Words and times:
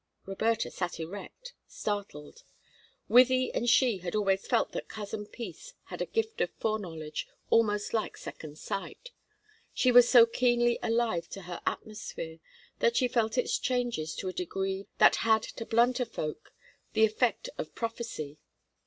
Roberta 0.25 0.71
sat 0.71 0.99
erect, 0.99 1.53
startled. 1.67 2.43
Wythie 3.07 3.51
and 3.53 3.69
she 3.69 3.99
had 3.99 4.15
always 4.15 4.47
felt 4.47 4.71
that 4.71 4.87
Cousin 4.89 5.27
Peace 5.27 5.75
had 5.83 6.01
a 6.01 6.07
gift 6.07 6.41
of 6.41 6.49
foreknowledge 6.57 7.27
almost 7.51 7.93
like 7.93 8.17
second 8.17 8.57
sight; 8.57 9.11
she 9.75 9.91
was 9.91 10.09
so 10.09 10.25
keenly 10.25 10.79
alive 10.81 11.27
to 11.29 11.43
her 11.43 11.61
atmosphere 11.67 12.39
that 12.79 12.95
she 12.95 13.07
felt 13.07 13.37
its 13.37 13.59
changes 13.59 14.15
to 14.15 14.27
a 14.27 14.33
degree 14.33 14.87
that 14.97 15.17
had 15.17 15.43
to 15.43 15.67
blunter 15.67 16.05
folk 16.05 16.51
the 16.93 17.05
effect 17.05 17.49
of 17.59 17.75
prophecy. 17.75 18.39